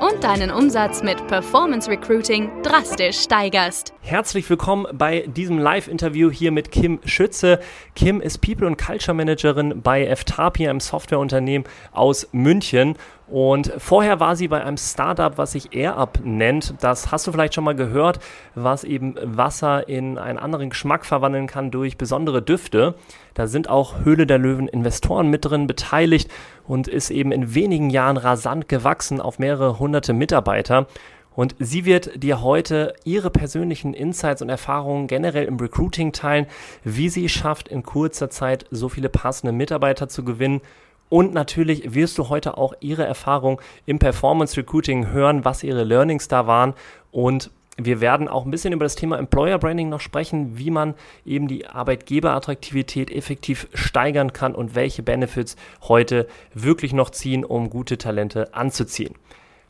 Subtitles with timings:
[0.00, 3.92] und deinen Umsatz mit Performance Recruiting drastisch steigerst.
[4.00, 7.58] Herzlich willkommen bei diesem Live-Interview hier mit Kim Schütze.
[7.96, 12.96] Kim ist People- und Culture Managerin bei FTAPI, einem Softwareunternehmen aus München.
[13.30, 16.74] Und vorher war sie bei einem Startup, was sich AirUp nennt.
[16.80, 18.20] Das hast du vielleicht schon mal gehört,
[18.54, 22.94] was eben Wasser in einen anderen Geschmack verwandeln kann durch besondere Düfte.
[23.34, 26.30] Da sind auch Höhle der Löwen Investoren mit drin beteiligt
[26.66, 30.86] und ist eben in wenigen Jahren rasant gewachsen auf mehrere hunderte Mitarbeiter.
[31.34, 36.46] Und sie wird dir heute ihre persönlichen Insights und Erfahrungen generell im Recruiting teilen,
[36.82, 40.62] wie sie schafft, in kurzer Zeit so viele passende Mitarbeiter zu gewinnen
[41.08, 46.28] und natürlich wirst du heute auch ihre Erfahrung im Performance Recruiting hören, was ihre Learnings
[46.28, 46.74] da waren.
[47.10, 50.94] Und wir werden auch ein bisschen über das Thema Employer Branding noch sprechen, wie man
[51.24, 57.96] eben die Arbeitgeberattraktivität effektiv steigern kann und welche Benefits heute wirklich noch ziehen, um gute
[57.96, 59.14] Talente anzuziehen.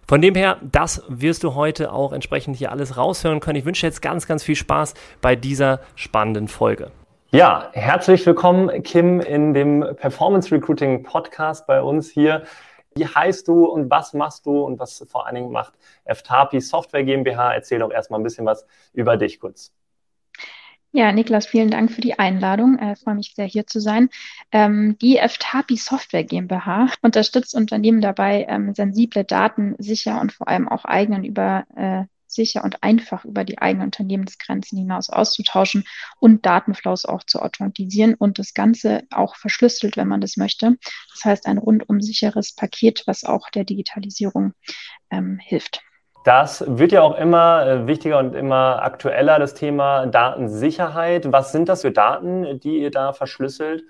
[0.09, 3.59] Von dem her, das wirst du heute auch entsprechend hier alles raushören können.
[3.59, 6.91] Ich wünsche jetzt ganz, ganz viel Spaß bei dieser spannenden Folge.
[7.31, 12.45] Ja, herzlich willkommen, Kim, in dem Performance Recruiting Podcast bei uns hier.
[12.95, 15.75] Wie heißt du und was machst du und was vor allen Dingen macht
[16.07, 17.53] FTAPI Software GmbH?
[17.53, 19.75] Erzähl doch erstmal ein bisschen was über dich kurz.
[20.93, 22.79] Ja, Niklas, vielen Dank für die Einladung.
[22.79, 24.09] Äh, freue mich sehr, hier zu sein.
[24.51, 30.67] Ähm, die FTAPI Software GmbH unterstützt Unternehmen dabei, ähm, sensible Daten sicher und vor allem
[30.67, 35.85] auch eigenen über äh, sicher und einfach über die eigenen Unternehmensgrenzen hinaus auszutauschen
[36.21, 40.77] und Datenflows auch zu automatisieren und das Ganze auch verschlüsselt, wenn man das möchte.
[41.15, 44.53] Das heißt, ein rundum sicheres Paket, was auch der Digitalisierung
[45.11, 45.83] ähm, hilft.
[46.25, 51.33] Das wird ja auch immer äh, wichtiger und immer aktueller, das Thema Datensicherheit.
[51.33, 53.85] Was sind das für Daten, die ihr da verschlüsselt?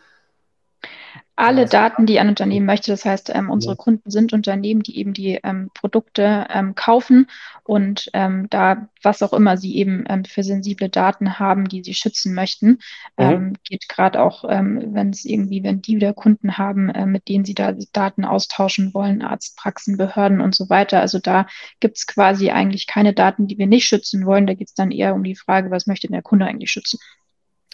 [1.36, 2.90] Alle Daten, die ein Unternehmen möchte.
[2.90, 3.76] Das heißt, ähm, unsere.
[3.76, 7.28] Kunden sind Unternehmen, die eben die ähm, Produkte ähm, kaufen
[7.62, 11.94] und ähm, da, was auch immer sie eben ähm, für sensible Daten haben, die sie
[11.94, 12.78] schützen möchten, mhm.
[13.18, 17.44] Ähm, geht gerade auch, wenn es irgendwie, wenn die wieder Kunden haben, äh, mit denen
[17.44, 21.00] sie da Daten austauschen wollen, Arztpraxen, Behörden und so weiter.
[21.00, 21.46] Also da
[21.80, 24.46] gibt es quasi eigentlich keine Daten, die wir nicht schützen wollen.
[24.46, 26.98] Da geht es dann eher um die Frage, was möchte der Kunde eigentlich schützen.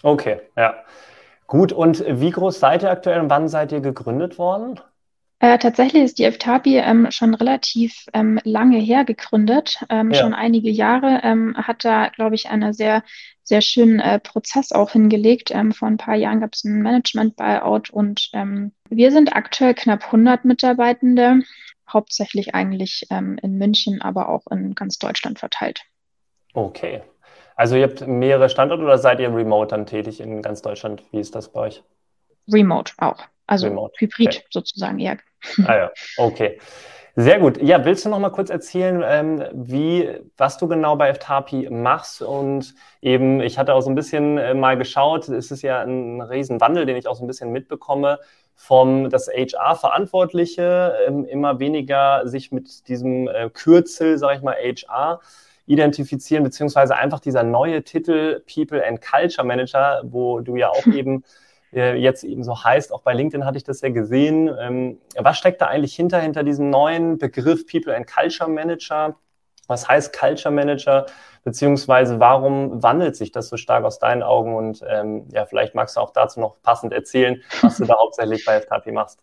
[0.03, 0.85] Okay, ja.
[1.47, 4.81] Gut, und wie groß seid ihr aktuell und wann seid ihr gegründet worden?
[5.41, 10.21] Äh, tatsächlich ist die FTAPI ähm, schon relativ ähm, lange her gegründet, ähm, ja.
[10.21, 13.03] schon einige Jahre, ähm, hat da, glaube ich, einen sehr,
[13.43, 15.51] sehr schönen äh, Prozess auch hingelegt.
[15.51, 20.05] Ähm, vor ein paar Jahren gab es ein Management-Buyout und ähm, wir sind aktuell knapp
[20.07, 21.41] 100 Mitarbeitende,
[21.93, 25.83] hauptsächlich eigentlich in München, aber auch in ganz Deutschland verteilt.
[26.55, 27.03] Okay,
[27.57, 31.03] also ihr habt mehrere Standorte oder seid ihr remote dann tätig in ganz Deutschland?
[31.13, 31.83] Wie ist das bei euch?
[32.53, 33.19] Remote auch.
[33.47, 33.95] Also remote.
[33.99, 34.45] Hybrid okay.
[34.51, 35.17] sozusagen, ja.
[35.67, 36.59] Ah ja, okay.
[37.17, 37.63] Sehr gut.
[37.63, 42.23] Ja, willst du noch mal kurz erzählen, ähm, wie, was du genau bei FTAPI machst?
[42.23, 46.21] Und eben, ich hatte auch so ein bisschen äh, mal geschaut, es ist ja ein
[46.21, 48.19] Riesenwandel, den ich auch so ein bisschen mitbekomme,
[48.57, 55.21] vom das HR-Verantwortliche ähm, immer weniger sich mit diesem äh, Kürzel, sage ich mal, HR
[55.67, 61.25] identifizieren, beziehungsweise einfach dieser neue Titel People and Culture Manager, wo du ja auch eben
[61.75, 64.51] äh, jetzt eben so heißt, auch bei LinkedIn hatte ich das ja gesehen.
[64.61, 69.17] Ähm, was steckt da eigentlich hinter, hinter diesem neuen Begriff People and Culture Manager?
[69.67, 71.07] Was heißt Culture Manager?
[71.43, 74.55] Beziehungsweise warum wandelt sich das so stark aus deinen Augen?
[74.55, 78.45] Und ähm, ja, vielleicht magst du auch dazu noch passend erzählen, was du da hauptsächlich
[78.45, 79.21] bei FKP machst.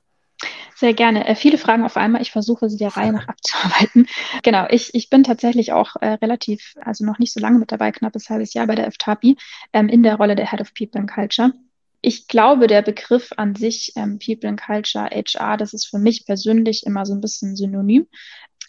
[0.82, 1.28] Sehr gerne.
[1.28, 2.24] Äh, viele Fragen auf einmal.
[2.24, 4.08] Ich versuche sie der Reihe nach abzuarbeiten.
[4.42, 7.92] Genau, ich, ich bin tatsächlich auch äh, relativ, also noch nicht so lange mit dabei,
[7.92, 9.38] knappes halbes Jahr bei der FTAPI,
[9.74, 11.54] ähm, in der Rolle der Head of People and Culture.
[12.02, 16.26] Ich glaube, der Begriff an sich, ähm, People and Culture, HR, das ist für mich
[16.26, 18.08] persönlich immer so ein bisschen synonym.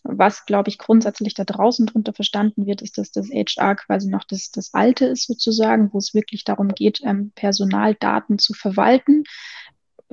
[0.05, 4.25] Was, glaube ich, grundsätzlich da draußen drunter verstanden wird, ist, dass das HR quasi noch
[4.25, 9.25] das, das Alte ist sozusagen, wo es wirklich darum geht, ähm, Personaldaten zu verwalten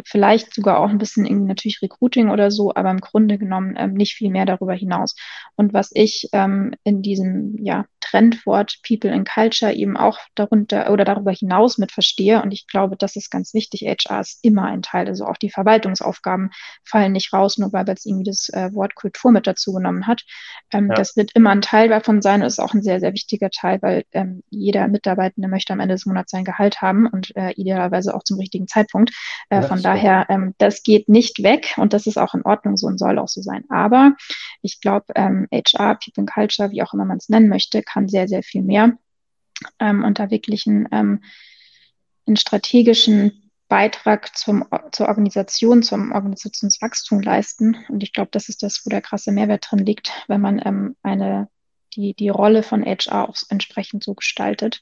[0.05, 3.93] vielleicht sogar auch ein bisschen irgendwie natürlich Recruiting oder so, aber im Grunde genommen ähm,
[3.93, 5.15] nicht viel mehr darüber hinaus.
[5.55, 11.05] Und was ich ähm, in diesem ja, Trendwort People in Culture eben auch darunter oder
[11.05, 12.41] darüber hinaus mit verstehe.
[12.41, 13.81] Und ich glaube, das ist ganz wichtig.
[13.81, 15.07] HR ist immer ein Teil.
[15.07, 16.51] Also auch die Verwaltungsaufgaben
[16.83, 20.23] fallen nicht raus, nur weil jetzt irgendwie das äh, Wort Kultur mit dazu genommen hat.
[20.71, 20.95] Ähm, ja.
[20.95, 23.79] Das wird immer ein Teil davon sein und ist auch ein sehr, sehr wichtiger Teil,
[23.81, 28.15] weil ähm, jeder Mitarbeitende möchte am Ende des Monats sein Gehalt haben und äh, idealerweise
[28.15, 29.11] auch zum richtigen Zeitpunkt.
[29.49, 32.87] Äh, von daher, ähm, das geht nicht weg und das ist auch in Ordnung so
[32.87, 33.63] und soll auch so sein.
[33.69, 34.15] Aber
[34.61, 38.07] ich glaube, ähm, HR, People and Culture, wie auch immer man es nennen möchte, kann
[38.07, 38.97] sehr, sehr viel mehr
[39.79, 41.23] ähm, und da ähm,
[42.27, 47.77] einen strategischen Beitrag zum, zur Organisation, zum Organisationswachstum leisten.
[47.89, 50.95] Und ich glaube, das ist das, wo der krasse Mehrwert drin liegt, wenn man ähm,
[51.01, 51.49] eine,
[51.95, 54.81] die, die Rolle von HR auch entsprechend so gestaltet.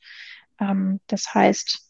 [0.59, 1.86] Ähm, das heißt,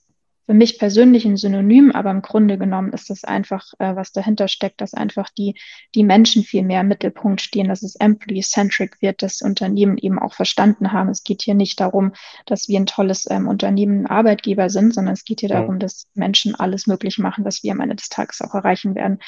[0.48, 4.48] für mich persönlich ein Synonym, aber im Grunde genommen ist das einfach, äh, was dahinter
[4.48, 5.60] steckt, dass einfach die,
[5.94, 10.34] die Menschen viel mehr im Mittelpunkt stehen, dass es employee-centric wird, dass Unternehmen eben auch
[10.34, 11.10] verstanden haben.
[11.10, 12.14] Es geht hier nicht darum,
[12.46, 16.56] dass wir ein tolles ähm, Unternehmen, Arbeitgeber sind, sondern es geht hier darum, dass Menschen
[16.56, 19.20] alles möglich machen, was wir am Ende des Tages auch erreichen werden.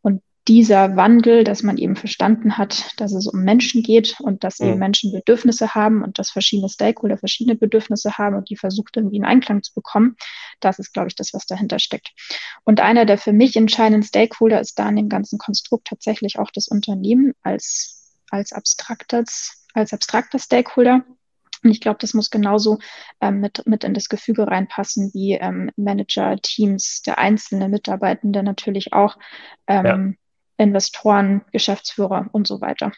[0.00, 4.58] Und dieser Wandel, dass man eben verstanden hat, dass es um Menschen geht und dass
[4.58, 4.78] eben.
[4.78, 9.26] Menschen Bedürfnisse haben und dass verschiedene Stakeholder verschiedene Bedürfnisse haben und die versucht irgendwie in
[9.26, 10.16] Einklang zu bekommen.
[10.60, 12.12] Das ist, glaube ich, das, was dahinter steckt.
[12.64, 16.50] Und einer der für mich entscheidenden Stakeholder ist da in dem ganzen Konstrukt tatsächlich auch
[16.50, 21.04] das Unternehmen als, als abstraktes, als abstrakter Stakeholder.
[21.62, 22.78] Und ich glaube, das muss genauso
[23.20, 28.94] ähm, mit, mit in das Gefüge reinpassen, wie ähm, Manager, Teams, der einzelne Mitarbeitende natürlich
[28.94, 29.18] auch.
[29.66, 30.12] Ähm, ja
[30.58, 32.92] Investoren, Geschäftsführer und so weiter.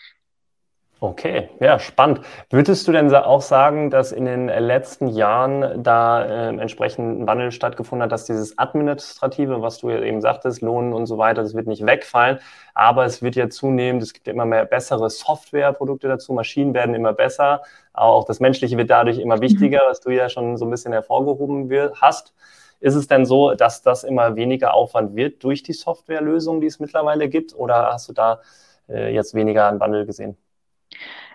[1.02, 2.20] Okay, ja, spannend.
[2.50, 7.52] Würdest du denn auch sagen, dass in den letzten Jahren da äh, entsprechend ein Wandel
[7.52, 11.68] stattgefunden hat, dass dieses Administrative, was du eben sagtest, Lohnen und so weiter, das wird
[11.68, 12.38] nicht wegfallen,
[12.74, 17.14] aber es wird ja zunehmend, es gibt immer mehr bessere Softwareprodukte dazu, Maschinen werden immer
[17.14, 17.62] besser,
[17.94, 19.42] auch das Menschliche wird dadurch immer mhm.
[19.42, 22.34] wichtiger, was du ja schon so ein bisschen hervorgehoben hast.
[22.81, 26.81] Ist es denn so, dass das immer weniger Aufwand wird durch die Softwarelösung, die es
[26.81, 27.55] mittlerweile gibt?
[27.55, 28.41] Oder hast du da
[28.88, 30.37] äh, jetzt weniger einen Wandel gesehen?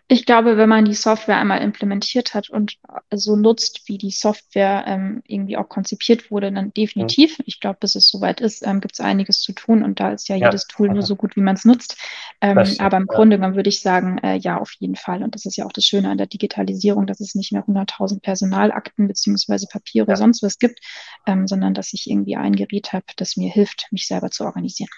[0.07, 2.77] Ich glaube, wenn man die Software einmal implementiert hat und
[3.11, 7.39] so nutzt, wie die Software ähm, irgendwie auch konzipiert wurde, dann definitiv.
[7.39, 7.45] Mhm.
[7.47, 10.29] Ich glaube, bis es soweit ist, ähm, gibt es einiges zu tun und da ist
[10.29, 10.47] ja, ja.
[10.47, 11.97] jedes Tool nur so gut, wie man es nutzt.
[12.39, 13.15] Ähm, aber im ja.
[13.15, 15.23] Grunde genommen würde ich sagen, äh, ja, auf jeden Fall.
[15.23, 18.21] Und das ist ja auch das Schöne an der Digitalisierung, dass es nicht mehr 100.000
[18.21, 20.15] Personalakten beziehungsweise Papiere ja.
[20.17, 20.81] sonst was gibt,
[21.25, 24.89] ähm, sondern dass ich irgendwie ein Gerät habe, das mir hilft, mich selber zu organisieren.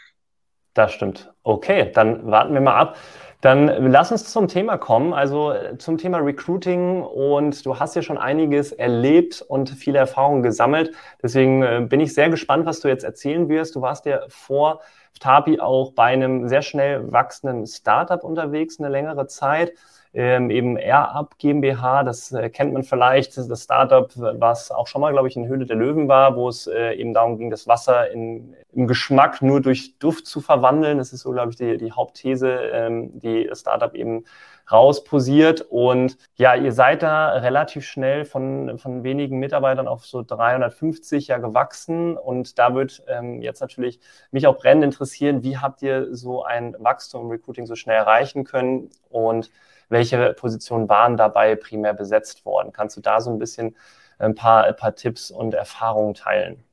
[0.78, 1.34] Das stimmt.
[1.42, 2.98] Okay, dann warten wir mal ab.
[3.42, 7.02] Dann lass uns zum Thema kommen, also äh, zum Thema Recruiting.
[7.02, 10.92] Und du hast ja schon einiges erlebt und viele Erfahrungen gesammelt.
[11.24, 13.76] Deswegen äh, bin ich sehr gespannt, was du jetzt erzählen wirst.
[13.76, 14.82] Du warst ja vor
[15.20, 19.74] Tapi auch bei einem sehr schnell wachsenden Startup unterwegs, eine längere Zeit
[20.18, 25.12] ähm, eben AirUp GmbH, das äh, kennt man vielleicht, das Startup, was auch schon mal,
[25.12, 28.10] glaube ich, in Höhle der Löwen war, wo es äh, eben darum ging, das Wasser
[28.10, 30.98] in, im Geschmack nur durch Duft zu verwandeln.
[30.98, 34.26] Das ist so, glaube ich, die, die Hauptthese, ähm, die das Startup eben
[34.72, 35.62] rausposiert.
[35.62, 41.38] Und ja, ihr seid da relativ schnell von, von wenigen Mitarbeitern auf so 350 ja
[41.38, 42.18] gewachsen.
[42.18, 44.00] Und da wird ähm, jetzt natürlich
[44.32, 48.46] mich auch brennend interessieren, wie habt ihr so ein Wachstum im Recruiting so schnell erreichen
[48.46, 48.90] können?
[49.12, 49.52] Und
[49.90, 52.72] welche Positionen waren dabei primär besetzt worden?
[52.74, 53.76] Kannst du da so ein bisschen
[54.20, 56.64] ein paar, ein paar Tipps und Erfahrungen teilen?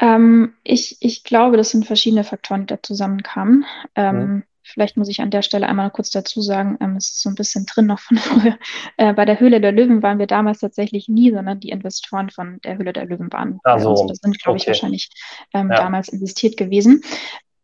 [0.00, 3.64] Ähm, ich, ich glaube, das sind verschiedene Faktoren, die da zusammenkamen.
[3.94, 4.44] Ähm, mhm.
[4.62, 7.34] Vielleicht muss ich an der Stelle einmal kurz dazu sagen, ähm, es ist so ein
[7.34, 8.56] bisschen drin noch von früher.
[8.96, 12.60] Äh, bei der Höhle der Löwen waren wir damals tatsächlich nie, sondern die Investoren von
[12.62, 13.60] der Höhle der Löwen waren.
[13.62, 14.62] Also, also das sind, glaube okay.
[14.62, 15.08] ich, wahrscheinlich
[15.54, 15.76] ähm, ja.
[15.76, 17.02] damals investiert gewesen.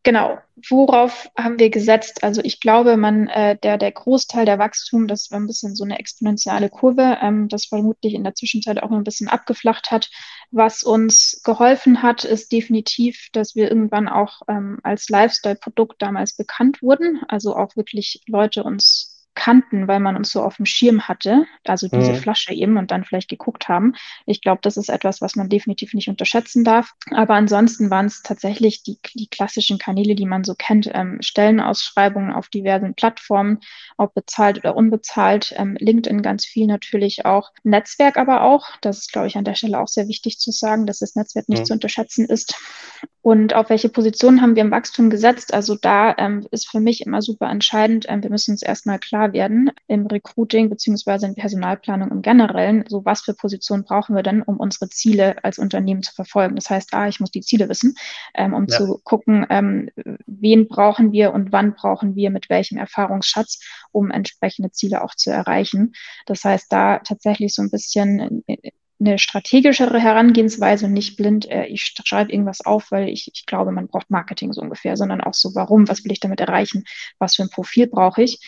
[0.05, 0.39] Genau.
[0.69, 2.23] Worauf haben wir gesetzt?
[2.23, 5.83] Also ich glaube, man, äh, der, der Großteil der Wachstum, das war ein bisschen so
[5.83, 10.11] eine exponentielle Kurve, ähm, das vermutlich in der Zwischenzeit auch ein bisschen abgeflacht hat.
[10.51, 16.83] Was uns geholfen hat, ist definitiv, dass wir irgendwann auch ähm, als Lifestyle-Produkt damals bekannt
[16.83, 17.23] wurden.
[17.29, 21.89] Also auch wirklich Leute uns kannten, weil man uns so auf dem Schirm hatte, also
[21.89, 22.17] diese mhm.
[22.17, 23.95] Flasche eben und dann vielleicht geguckt haben.
[24.27, 26.93] Ich glaube, das ist etwas, was man definitiv nicht unterschätzen darf.
[27.11, 32.33] Aber ansonsten waren es tatsächlich die, die klassischen Kanäle, die man so kennt, ähm, Stellenausschreibungen
[32.33, 33.61] auf diversen Plattformen,
[33.97, 38.67] ob bezahlt oder unbezahlt, ähm, LinkedIn ganz viel natürlich auch, Netzwerk aber auch.
[38.81, 41.49] Das ist, glaube ich, an der Stelle auch sehr wichtig zu sagen, dass das Netzwerk
[41.49, 41.67] nicht mhm.
[41.67, 42.55] zu unterschätzen ist.
[43.25, 45.55] Und auf welche Positionen haben wir im Wachstum gesetzt?
[45.55, 48.05] Also da ähm, ist für mich immer super entscheidend.
[48.07, 52.85] Ähm, wir müssen uns erstmal klar werden im Recruiting beziehungsweise in Personalplanung im Generellen.
[52.87, 56.55] So was für Positionen brauchen wir denn, um unsere Ziele als Unternehmen zu verfolgen?
[56.57, 57.95] Das heißt, ah, ich muss die Ziele wissen,
[58.35, 58.77] ähm, um ja.
[58.77, 59.89] zu gucken, ähm,
[60.27, 63.59] wen brauchen wir und wann brauchen wir mit welchem Erfahrungsschatz,
[63.91, 65.95] um entsprechende Ziele auch zu erreichen.
[66.27, 68.45] Das heißt, da tatsächlich so ein bisschen
[69.01, 73.73] eine strategischere Herangehensweise und nicht blind, äh, ich schreibe irgendwas auf, weil ich, ich glaube,
[73.73, 76.85] man braucht Marketing so ungefähr, sondern auch so, warum, was will ich damit erreichen,
[77.19, 78.41] was für ein Profil brauche ich.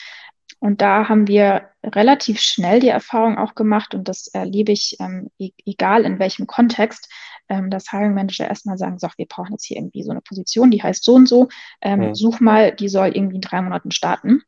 [0.58, 5.30] Und da haben wir relativ schnell die Erfahrung auch gemacht und das erlebe ich, ähm,
[5.38, 7.12] e egal in welchem Kontext,
[7.48, 10.70] ähm, dass Hiring Manager erstmal sagen, so, wir brauchen jetzt hier irgendwie so eine Position,
[10.70, 11.48] die heißt so und so,
[11.82, 12.14] ähm, mhm.
[12.14, 14.42] such mal, die soll irgendwie in drei Monaten starten.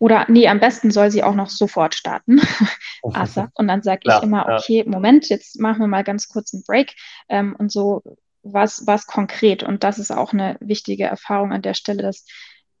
[0.00, 2.40] Oder nee, am besten soll sie auch noch sofort starten.
[3.02, 3.50] ASAP.
[3.54, 6.96] Und dann sage ich immer, okay, Moment, jetzt machen wir mal ganz kurz einen Break
[7.28, 8.02] ähm, und so
[8.42, 9.62] was, was konkret.
[9.62, 12.24] Und das ist auch eine wichtige Erfahrung an der Stelle, dass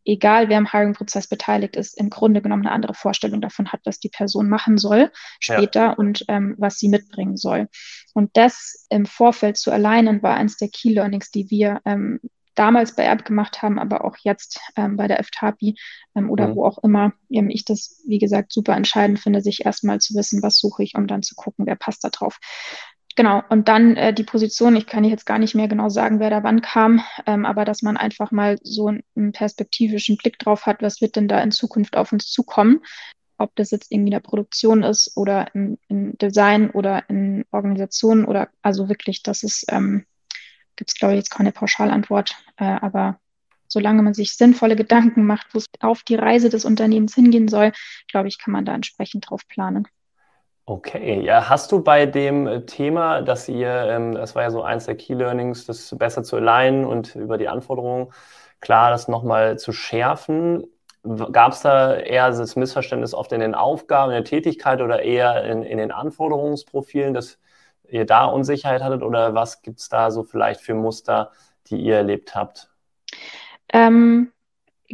[0.06, 4.00] egal wer im Hiring-Prozess beteiligt ist, im Grunde genommen eine andere Vorstellung davon hat, was
[4.00, 5.92] die Person machen soll später ja.
[5.92, 7.68] und ähm, was sie mitbringen soll.
[8.14, 12.20] Und das im Vorfeld zu alleinen war eines der Key Learnings, die wir ähm,
[12.54, 15.76] damals bei Erb gemacht haben, aber auch jetzt ähm, bei der FTAPI
[16.14, 16.56] ähm, oder mhm.
[16.56, 20.42] wo auch immer ähm, ich das, wie gesagt, super entscheidend finde, sich erstmal zu wissen,
[20.42, 22.38] was suche ich, um dann zu gucken, wer passt da drauf.
[23.16, 26.30] Genau, und dann äh, die Position, ich kann jetzt gar nicht mehr genau sagen, wer
[26.30, 30.80] da wann kam, ähm, aber dass man einfach mal so einen perspektivischen Blick drauf hat,
[30.80, 32.80] was wird denn da in Zukunft auf uns zukommen,
[33.36, 38.24] ob das jetzt irgendwie in der Produktion ist oder in, in Design oder in Organisationen
[38.24, 40.04] oder also wirklich, dass es ähm,
[40.80, 42.34] gibt es, glaube ich, jetzt keine Pauschalantwort.
[42.56, 43.20] Äh, aber
[43.68, 47.72] solange man sich sinnvolle Gedanken macht, wo es auf die Reise des Unternehmens hingehen soll,
[48.10, 49.86] glaube ich, kann man da entsprechend drauf planen.
[50.64, 54.86] Okay, ja, hast du bei dem Thema, dass ihr, ähm, das war ja so eins
[54.86, 58.08] der Key Learnings, das besser zu alignen und über die Anforderungen,
[58.60, 60.64] klar, das nochmal zu schärfen.
[61.32, 65.44] Gab es da eher das Missverständnis oft in den Aufgaben, in der Tätigkeit oder eher
[65.44, 67.38] in, in den Anforderungsprofilen, dass
[67.92, 71.32] ihr da Unsicherheit hattet oder was gibt es da so vielleicht für Muster,
[71.66, 72.68] die ihr erlebt habt?
[73.72, 74.32] Ähm,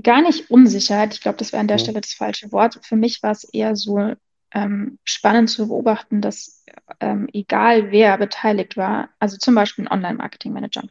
[0.02, 1.14] gar nicht Unsicherheit.
[1.14, 1.82] Ich glaube, das wäre an der mhm.
[1.82, 2.80] Stelle das falsche Wort.
[2.82, 4.14] Für mich war es eher so
[4.52, 6.55] ähm, spannend zu beobachten, dass
[7.00, 10.84] ähm, egal wer beteiligt war, also zum Beispiel ein Online-Marketing-Manager,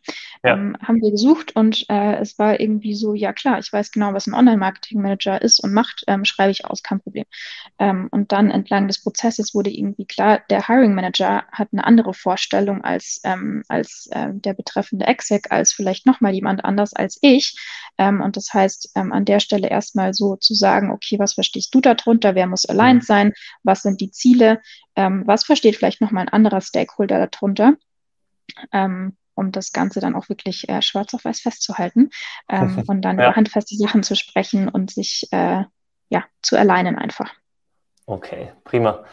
[0.43, 0.53] ja.
[0.53, 4.13] ähm, haben wir gesucht und äh, es war irgendwie so, ja klar, ich weiß genau,
[4.13, 7.25] was ein Online-Marketing-Manager ist und macht, ähm, schreibe ich aus, kein Problem.
[7.79, 12.83] Ähm, und dann entlang des Prozesses wurde irgendwie klar, der Hiring-Manager hat eine andere Vorstellung
[12.83, 17.57] als, ähm, als äh, der betreffende Exec, als vielleicht nochmal jemand anders als ich.
[17.97, 21.81] Ähm, und das heißt, an der Stelle erstmal so zu sagen, okay, was verstehst du
[21.81, 23.05] darunter, wer muss aligned mhm.
[23.05, 24.61] sein, was sind die Ziele,
[24.97, 27.73] was versteht vielleicht nochmal ein anderer Stakeholder darunter,
[28.71, 32.11] ähm, um das Ganze dann auch wirklich äh, schwarz auf weiß festzuhalten
[32.47, 33.25] ähm, und dann ja.
[33.25, 35.63] über handfeste Sachen zu sprechen und sich äh,
[36.09, 37.33] ja, zu alleinen einfach.
[38.05, 39.03] Okay, prima.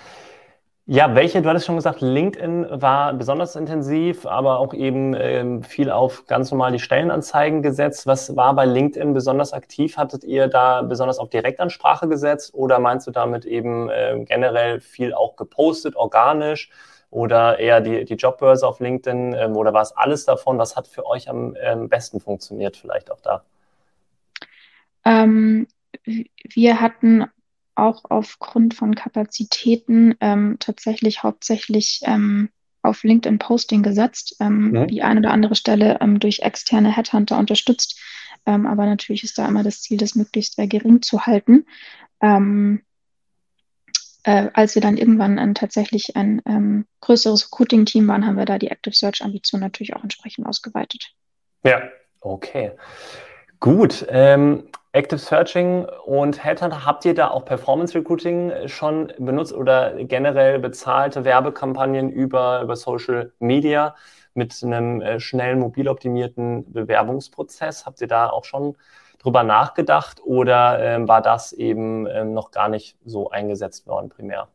[0.86, 5.92] Ja, welche, du hattest schon gesagt, LinkedIn war besonders intensiv, aber auch eben ähm, viel
[5.92, 8.04] auf ganz normal die Stellenanzeigen gesetzt.
[8.08, 9.96] Was war bei LinkedIn besonders aktiv?
[9.96, 15.14] Hattet ihr da besonders auf Direktansprache gesetzt oder meinst du damit eben äh, generell viel
[15.14, 16.68] auch gepostet, organisch
[17.10, 20.58] oder eher die, die Jobbörse auf LinkedIn ähm, oder war es alles davon?
[20.58, 23.44] Was hat für euch am ähm, besten funktioniert vielleicht auch da?
[25.04, 25.68] Ähm,
[26.04, 27.26] wir hatten
[27.74, 32.50] auch aufgrund von Kapazitäten ähm, tatsächlich hauptsächlich ähm,
[32.82, 34.86] auf LinkedIn Posting gesetzt, ähm, ja.
[34.86, 38.00] die eine oder andere Stelle ähm, durch externe Headhunter unterstützt.
[38.44, 41.64] Ähm, aber natürlich ist da immer das Ziel, das möglichst sehr gering zu halten.
[42.20, 42.82] Ähm,
[44.24, 48.68] äh, als wir dann irgendwann ein, tatsächlich ein größeres Recruiting-Team waren, haben wir da die
[48.68, 51.12] Active Search-Ambition natürlich auch entsprechend ausgeweitet.
[51.64, 51.82] Ja,
[52.20, 52.72] okay.
[53.58, 54.06] Gut.
[54.08, 54.64] Ähm,
[54.94, 61.24] Active Searching und Headhunter, habt ihr da auch Performance Recruiting schon benutzt oder generell bezahlte
[61.24, 63.96] Werbekampagnen über, über Social Media
[64.34, 67.86] mit einem äh, schnellen, mobil optimierten Bewerbungsprozess?
[67.86, 68.76] Habt ihr da auch schon
[69.18, 74.48] drüber nachgedacht oder ähm, war das eben ähm, noch gar nicht so eingesetzt worden primär?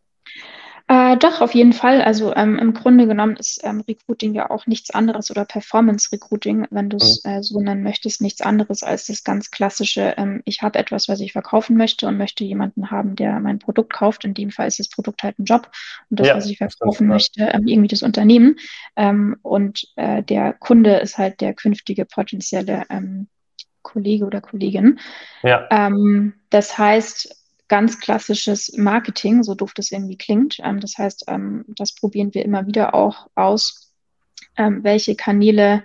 [0.90, 2.02] Äh, doch, auf jeden Fall.
[2.02, 6.66] Also ähm, im Grunde genommen ist ähm, Recruiting ja auch nichts anderes oder Performance Recruiting,
[6.72, 10.62] wenn du es äh, so nennen möchtest, nichts anderes als das ganz klassische, ähm, ich
[10.62, 14.24] habe etwas, was ich verkaufen möchte und möchte jemanden haben, der mein Produkt kauft.
[14.24, 15.70] In dem Fall ist das Produkt halt ein Job
[16.10, 18.56] und das, ja, was ich verkaufen möchte, ähm, irgendwie das Unternehmen.
[18.96, 23.28] Ähm, und äh, der Kunde ist halt der künftige potenzielle ähm,
[23.82, 25.00] Kollege oder Kollegin.
[25.44, 25.66] Ja.
[26.50, 30.60] das heißt, ganz klassisches Marketing, so doof das irgendwie klingt.
[30.64, 33.94] Ähm, das heißt, ähm, das probieren wir immer wieder auch aus,
[34.58, 35.84] ähm, welche Kanäle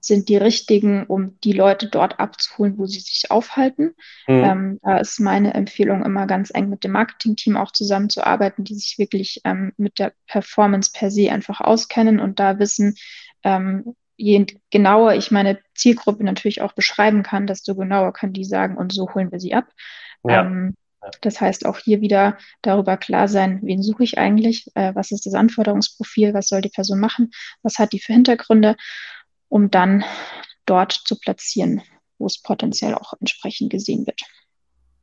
[0.00, 3.94] sind die richtigen, um die Leute dort abzuholen, wo sie sich aufhalten.
[4.26, 4.44] Mhm.
[4.44, 8.98] Ähm, da ist meine Empfehlung immer ganz eng mit dem Marketing-Team auch zusammenzuarbeiten, die sich
[8.98, 12.96] wirklich ähm, mit der Performance per se einfach auskennen und da wissen,
[13.44, 18.76] ähm, je genauer ich meine Zielgruppe natürlich auch beschreiben kann, desto genauer können die sagen,
[18.76, 19.66] und so holen wir sie ab.
[20.24, 20.50] Ja.
[21.20, 25.26] Das heißt, auch hier wieder darüber klar sein, wen suche ich eigentlich, äh, was ist
[25.26, 27.30] das Anforderungsprofil, was soll die Person machen,
[27.62, 28.76] was hat die für Hintergründe,
[29.48, 30.04] um dann
[30.66, 31.82] dort zu platzieren,
[32.18, 34.20] wo es potenziell auch entsprechend gesehen wird.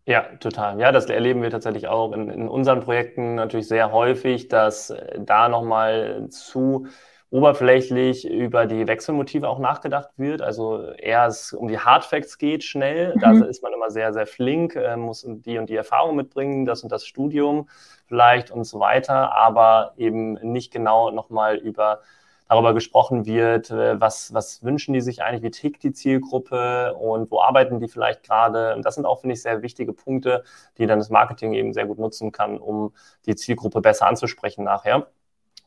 [0.06, 0.80] Ja, total.
[0.80, 5.20] Ja, das erleben wir tatsächlich auch in, in unseren Projekten natürlich sehr häufig, dass äh,
[5.20, 6.88] da nochmal zu
[7.29, 10.41] oberflächlich über die Wechselmotive auch nachgedacht wird.
[10.41, 13.15] Also eher es um die Hardfacts geht schnell.
[13.15, 13.19] Mhm.
[13.19, 16.84] Da ist man immer sehr, sehr flink, äh, muss die und die Erfahrung mitbringen, das
[16.84, 17.67] und das Studium
[18.07, 22.01] vielleicht und so weiter, aber eben nicht genau nochmal über
[22.50, 27.29] darüber gesprochen wird, äh, was, was wünschen die sich eigentlich, wie tickt die Zielgruppe und
[27.29, 28.74] wo arbeiten die vielleicht gerade.
[28.74, 30.43] Und das sind auch, finde ich, sehr wichtige Punkte,
[30.77, 32.93] die dann das Marketing eben sehr gut nutzen kann, um
[33.25, 35.07] die Zielgruppe besser anzusprechen nachher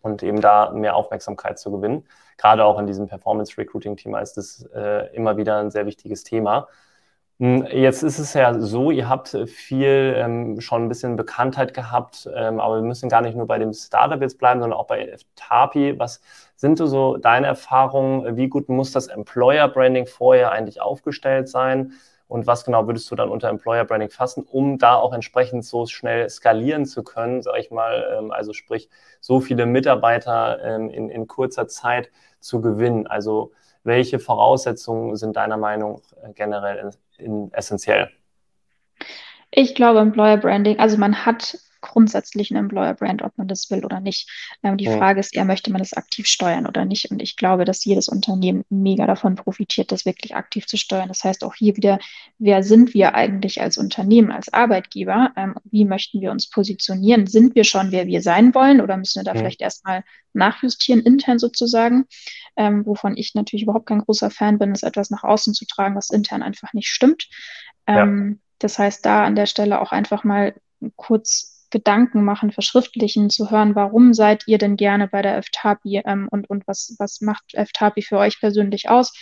[0.03, 2.05] und eben da mehr Aufmerksamkeit zu gewinnen.
[2.37, 6.69] Gerade auch in diesem Performance-Recruiting-Thema ist das äh, immer wieder ein sehr wichtiges Thema.
[7.41, 12.29] Hm, jetzt ist es ja so, ihr habt viel ähm, schon ein bisschen Bekanntheit gehabt,
[12.35, 15.17] ähm, aber wir müssen gar nicht nur bei dem Startup jetzt bleiben, sondern auch bei
[15.37, 15.99] Tapi.
[15.99, 16.21] Was
[16.57, 18.37] sind so deine Erfahrungen?
[18.37, 21.93] Wie gut muss das Employer Branding vorher eigentlich aufgestellt sein?
[22.31, 25.87] Und was genau würdest du dann unter Employer Branding fassen, um da auch entsprechend so
[25.87, 28.89] schnell skalieren zu können, sage ich mal, ähm, also sprich,
[29.21, 33.09] so viele Mitarbeiter ähm, in, in kurzer Zeit zu gewinnen.
[33.09, 33.51] Also
[33.83, 36.03] welche Voraussetzungen sind deiner Meinung
[36.37, 38.11] generell in, in essentiell?
[39.51, 43.85] Ich glaube, Employer Branding, also man hat grundsätzlich ein Employer Brand, ob man das will
[43.85, 44.29] oder nicht.
[44.63, 44.97] Ähm, die ja.
[44.97, 47.11] Frage ist eher, möchte man das aktiv steuern oder nicht?
[47.11, 51.09] Und ich glaube, dass jedes Unternehmen mega davon profitiert, das wirklich aktiv zu steuern.
[51.09, 51.99] Das heißt auch hier wieder,
[52.39, 55.33] wer sind wir eigentlich als Unternehmen, als Arbeitgeber?
[55.37, 57.27] Ähm, wie möchten wir uns positionieren?
[57.27, 59.39] Sind wir schon, wer wir sein wollen oder müssen wir da ja.
[59.39, 62.07] vielleicht erstmal nachjustieren, intern sozusagen?
[62.57, 65.97] Ähm, wovon ich natürlich überhaupt kein großer Fan bin, ist etwas nach außen zu tragen,
[65.97, 67.29] was intern einfach nicht stimmt.
[67.89, 68.03] Ja.
[68.03, 70.55] Ähm, das heißt, da an der Stelle auch einfach mal
[70.97, 76.29] kurz Gedanken machen, verschriftlichen, zu hören, warum seid ihr denn gerne bei der FTAPI ähm,
[76.31, 79.13] und, und was, was macht FTAPI für euch persönlich aus,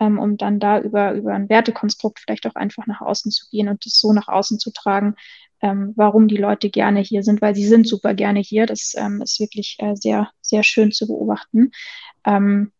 [0.00, 3.68] ähm, um dann da über, über ein Wertekonstrukt vielleicht auch einfach nach außen zu gehen
[3.68, 5.16] und das so nach außen zu tragen,
[5.62, 8.66] ähm, warum die Leute gerne hier sind, weil sie sind super gerne hier.
[8.66, 11.72] Das ähm, ist wirklich äh, sehr, sehr schön zu beobachten,
[12.24, 12.72] ähm,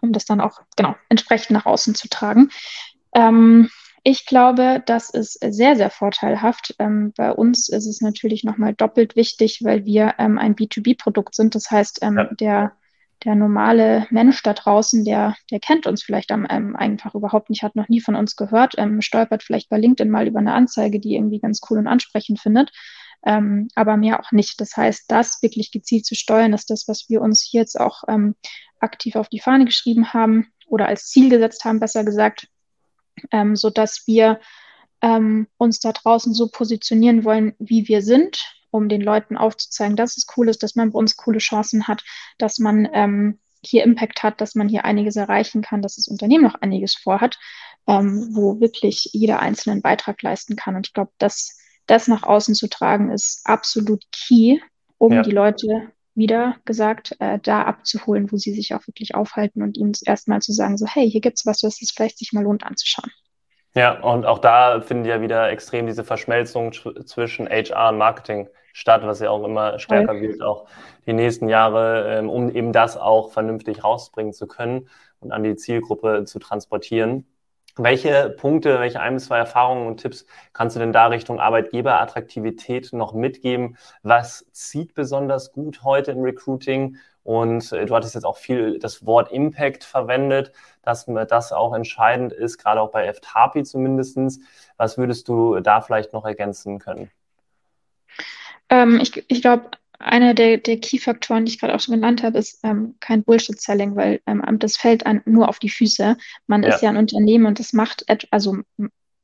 [0.00, 2.50] um das dann auch genau entsprechend nach außen zu tragen.
[3.14, 3.70] Ähm,
[4.06, 6.74] ich glaube, das ist sehr, sehr vorteilhaft.
[6.78, 11.54] Ähm, bei uns ist es natürlich nochmal doppelt wichtig, weil wir ähm, ein B2B-Produkt sind.
[11.54, 12.24] Das heißt, ähm, ja.
[12.34, 12.72] der,
[13.24, 17.62] der normale Mensch da draußen, der, der kennt uns vielleicht am, ähm, einfach überhaupt nicht,
[17.62, 21.00] hat noch nie von uns gehört, ähm, stolpert vielleicht bei LinkedIn mal über eine Anzeige,
[21.00, 22.72] die irgendwie ganz cool und ansprechend findet.
[23.24, 24.60] Ähm, aber mehr auch nicht.
[24.60, 28.02] Das heißt, das wirklich gezielt zu steuern, ist das, was wir uns hier jetzt auch
[28.80, 32.48] aktiv auf die Fahne geschrieben haben oder als Ziel gesetzt haben, besser gesagt,
[33.30, 34.40] ähm, sodass wir
[35.02, 40.16] ähm, uns da draußen so positionieren wollen, wie wir sind, um den Leuten aufzuzeigen, dass
[40.16, 42.02] es cool ist, dass man bei uns coole Chancen hat,
[42.38, 46.44] dass man ähm, hier Impact hat, dass man hier einiges erreichen kann, dass das Unternehmen
[46.44, 47.38] noch einiges vorhat,
[47.86, 50.76] ähm, wo wirklich jeder einzelne einen Beitrag leisten kann.
[50.76, 54.58] Und ich glaube, das, das nach außen zu tragen, ist absolut key,
[54.98, 55.22] um ja.
[55.22, 59.92] die Leute wieder gesagt, äh, da abzuholen, wo sie sich auch wirklich aufhalten und ihnen
[60.04, 62.64] erstmal zu sagen, so, hey, hier gibt es was, was es vielleicht sich mal lohnt
[62.64, 63.10] anzuschauen.
[63.74, 69.02] Ja, und auch da findet ja wieder extrem diese Verschmelzung zwischen HR und Marketing statt,
[69.04, 70.20] was ja auch immer stärker Voll.
[70.20, 70.66] wird, auch
[71.06, 75.56] die nächsten Jahre, ähm, um eben das auch vernünftig rausbringen zu können und an die
[75.56, 77.26] Zielgruppe zu transportieren.
[77.76, 82.92] Welche Punkte, welche ein bis zwei Erfahrungen und Tipps kannst du denn da Richtung Arbeitgeberattraktivität
[82.92, 83.76] noch mitgeben?
[84.02, 86.98] Was zieht besonders gut heute im Recruiting?
[87.24, 92.32] Und äh, du hattest jetzt auch viel das Wort Impact verwendet, dass das auch entscheidend
[92.32, 94.40] ist, gerade auch bei FTAPI zumindest.
[94.76, 97.10] Was würdest du da vielleicht noch ergänzen können?
[98.68, 99.70] Ähm, ich ich glaube,
[100.04, 103.96] einer der, der Key-Faktoren, die ich gerade auch schon genannt habe, ist ähm, kein Bullshit-Selling,
[103.96, 106.16] weil ähm, das fällt einem nur auf die Füße.
[106.46, 106.68] Man ja.
[106.70, 108.58] ist ja ein Unternehmen und das macht, et also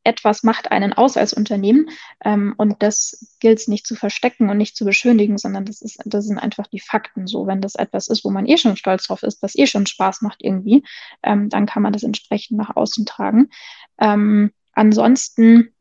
[0.03, 1.91] etwas macht einen aus als Unternehmen
[2.25, 6.01] ähm, und das gilt es nicht zu verstecken und nicht zu beschönigen, sondern das, ist,
[6.07, 7.47] das sind einfach die Fakten so.
[7.47, 10.23] Wenn das etwas ist, wo man eh schon stolz drauf ist, was eh schon Spaß
[10.23, 10.85] macht irgendwie,
[11.23, 13.51] ähm, dann kann man das entsprechend nach außen tragen.
[13.99, 15.75] Ähm, ansonsten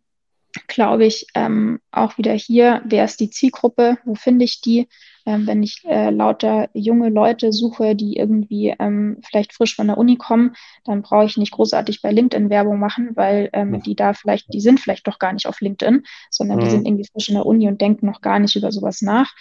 [0.67, 4.87] glaube ich, ähm, auch wieder hier, wer ist die Zielgruppe, wo finde ich die,
[5.25, 9.97] Ähm, wenn ich äh, lauter junge Leute suche, die irgendwie ähm, vielleicht frisch von der
[9.97, 14.13] Uni kommen, dann brauche ich nicht großartig bei LinkedIn Werbung machen, weil ähm, die da
[14.13, 16.63] vielleicht, die sind vielleicht doch gar nicht auf LinkedIn, sondern mhm.
[16.63, 19.31] die sind irgendwie frisch in der Uni und denken noch gar nicht über sowas nach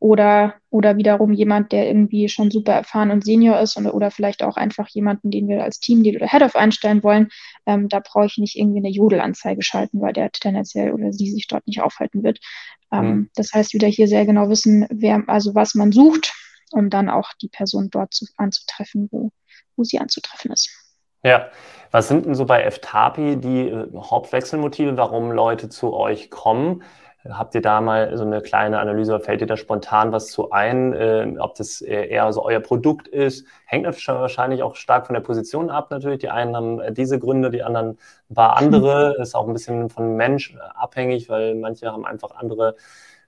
[0.00, 4.44] oder, oder wiederum jemand, der irgendwie schon super erfahren und Senior ist und, oder vielleicht
[4.44, 7.28] auch einfach jemanden, den wir als Teamlead oder Head of einstellen wollen.
[7.66, 11.48] Ähm, da brauche ich nicht irgendwie eine Jodelanzeige schalten, weil der tendenziell oder sie sich
[11.48, 12.38] dort nicht aufhalten wird.
[12.92, 13.30] Ähm, mhm.
[13.34, 16.32] Das heißt, wieder hier sehr genau wissen, wer, also was man sucht,
[16.70, 19.30] um dann auch die Person dort zu, anzutreffen, wo,
[19.76, 20.70] wo sie anzutreffen ist.
[21.24, 21.48] Ja,
[21.90, 26.84] was sind denn so bei FTAPI die äh, Hauptwechselmotive, warum Leute zu euch kommen?
[27.28, 30.52] Habt ihr da mal so eine kleine Analyse oder fällt dir da spontan was zu
[30.52, 33.44] ein, äh, ob das eher so euer Produkt ist?
[33.66, 36.20] Hängt wahrscheinlich auch stark von der Position ab natürlich.
[36.20, 37.98] Die einen haben äh, diese Gründe, die anderen
[38.30, 39.16] ein paar andere.
[39.20, 42.76] Ist auch ein bisschen von Mensch abhängig, weil manche haben einfach andere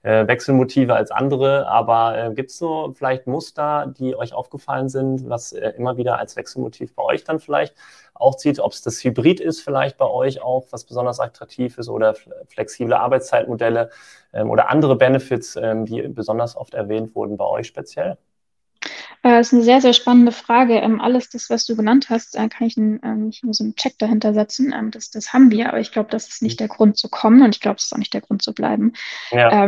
[0.03, 1.67] äh, Wechselmotive als andere.
[1.67, 6.19] Aber äh, gibt es so vielleicht Muster, die euch aufgefallen sind, was äh, immer wieder
[6.19, 7.75] als Wechselmotiv bei euch dann vielleicht
[8.13, 8.59] auch zieht?
[8.59, 12.15] Ob es das Hybrid ist vielleicht bei euch auch, was besonders attraktiv ist oder
[12.47, 13.89] flexible Arbeitszeitmodelle
[14.33, 18.17] ähm, oder andere Benefits, ähm, die besonders oft erwähnt wurden bei euch speziell?
[19.23, 20.75] Das äh, ist eine sehr, sehr spannende Frage.
[20.75, 23.75] Ähm, alles das, was du genannt hast, äh, kann ich ähm, nicht nur so einen
[23.75, 24.73] Check dahinter setzen.
[24.75, 27.43] Ähm, das, das haben wir, aber ich glaube, das ist nicht der Grund zu kommen
[27.43, 28.93] und ich glaube, es ist auch nicht der Grund zu bleiben.
[29.31, 29.67] Ja.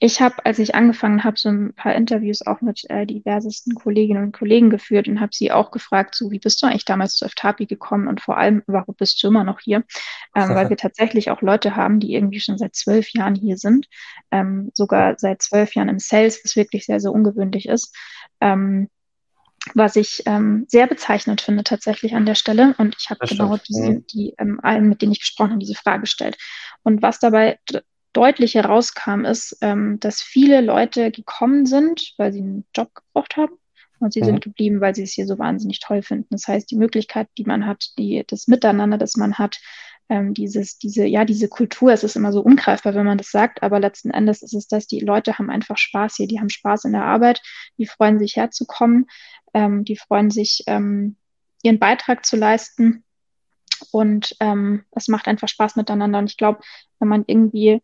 [0.00, 4.24] ich habe, als ich angefangen habe, so ein paar Interviews auch mit äh, diversesten Kolleginnen
[4.24, 7.28] und Kollegen geführt und habe sie auch gefragt, so wie bist du eigentlich damals zu
[7.28, 9.84] FTAPI gekommen und vor allem, warum bist du immer noch hier?
[10.34, 13.86] weil wir tatsächlich auch Leute haben, die irgendwie schon seit zwölf Jahren hier sind,
[14.74, 17.94] sogar seit zwölf Jahren im Sales, was wirklich sehr, sehr ungewöhnlich ist
[18.42, 18.88] ähm,
[19.74, 22.74] was ich ähm, sehr bezeichnend finde tatsächlich an der Stelle.
[22.78, 24.06] Und ich habe genau diese, mhm.
[24.08, 26.36] die ähm, allen, mit denen ich gesprochen habe, diese Frage gestellt.
[26.82, 27.58] Und was dabei
[28.12, 33.52] deutlich herauskam, ist, ähm, dass viele Leute gekommen sind, weil sie einen Job gebraucht haben.
[34.00, 34.26] Und sie mhm.
[34.26, 36.26] sind geblieben, weil sie es hier so wahnsinnig toll finden.
[36.30, 39.60] Das heißt, die Möglichkeit, die man hat, die, das Miteinander, das man hat,
[40.08, 43.62] ähm, dieses, diese, ja, diese Kultur, es ist immer so ungreifbar, wenn man das sagt,
[43.62, 46.84] aber letzten Endes ist es das, die Leute haben einfach Spaß hier, die haben Spaß
[46.84, 47.40] in der Arbeit,
[47.78, 49.06] die freuen sich herzukommen,
[49.54, 51.16] ähm, die freuen sich, ähm,
[51.62, 53.04] ihren Beitrag zu leisten
[53.90, 56.18] und ähm, es macht einfach Spaß miteinander.
[56.18, 56.60] Und ich glaube,
[56.98, 57.82] wenn man irgendwie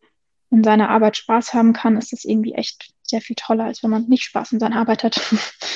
[0.50, 3.90] in seiner Arbeit Spaß haben kann, ist das irgendwie echt sehr viel toller, als wenn
[3.90, 5.20] man nicht Spaß in seiner Arbeit hat.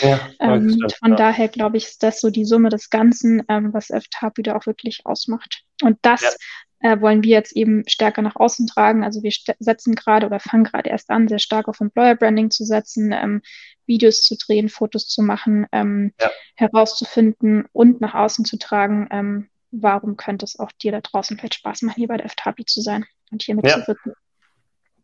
[0.03, 1.17] Ja, ähm, stimmt, von ja.
[1.17, 4.67] daher glaube ich, ist das so die Summe des Ganzen, ähm, was FTAP wieder auch
[4.67, 5.65] wirklich ausmacht.
[5.83, 6.37] Und das
[6.83, 6.93] ja.
[6.93, 9.05] äh, wollen wir jetzt eben stärker nach außen tragen.
[9.05, 12.65] Also wir setzen gerade oder fangen gerade erst an, sehr stark auf Employer Branding zu
[12.65, 13.43] setzen, ähm,
[13.87, 16.13] Videos zu drehen, Fotos zu machen, ähm,
[16.55, 21.55] herauszufinden und nach außen zu tragen, ähm, warum könnte es auch dir da draußen vielleicht
[21.55, 24.13] Spaß machen, hier bei der FTAPI zu sein und hier mitzuwirken.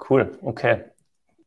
[0.08, 0.84] Cool, okay.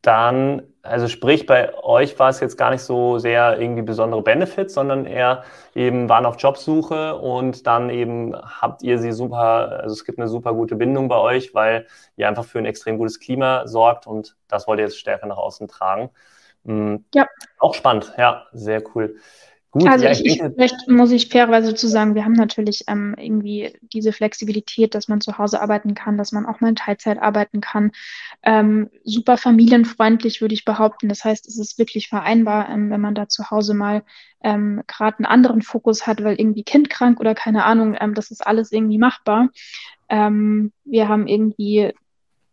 [0.02, 4.74] Dann, also sprich, bei euch war es jetzt gar nicht so sehr irgendwie besondere Benefits,
[4.74, 5.44] sondern eher
[5.76, 10.28] eben waren auf Jobsuche und dann eben habt ihr sie super, also es gibt eine
[10.28, 11.86] super gute Bindung bei euch, weil
[12.16, 15.38] ihr einfach für ein extrem gutes Klima sorgt und das wollt ihr jetzt stärker nach
[15.38, 16.10] außen tragen.
[16.64, 17.06] Mhm.
[17.14, 17.28] Ja.
[17.60, 19.18] Auch spannend, ja, sehr cool.
[19.72, 23.16] Gut, also ja, ich, ich, vielleicht muss ich fairerweise zu sagen, wir haben natürlich ähm,
[23.18, 27.22] irgendwie diese Flexibilität, dass man zu Hause arbeiten kann, dass man auch mal in Teilzeit
[27.22, 27.92] arbeiten kann.
[28.44, 31.08] Ähm, super familienfreundlich, würde ich behaupten.
[31.08, 34.04] Das heißt, es ist wirklich vereinbar, ähm, wenn man da zu Hause mal
[34.44, 38.30] ähm, gerade einen anderen Fokus hat, weil irgendwie Kind krank oder keine Ahnung, ähm, das
[38.30, 39.52] ist alles irgendwie machbar.
[40.10, 41.94] Ähm, wir haben irgendwie